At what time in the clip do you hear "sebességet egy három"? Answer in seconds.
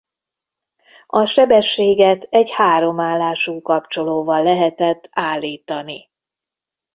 1.25-2.99